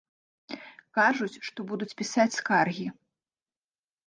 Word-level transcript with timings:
Кажуць, 0.97 1.41
што 1.49 1.59
будуць 1.73 1.89
пісаць 2.01 2.27
скаргі. 2.39 2.87